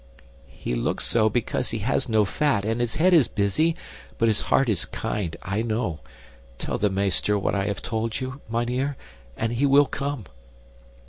[0.47, 3.75] "He looks so because he has no fat and his head is busy,
[4.17, 5.99] but his heart is kind, I know.
[6.57, 8.97] Tell the meester what I have told you, mynheer,
[9.37, 10.25] and he will come."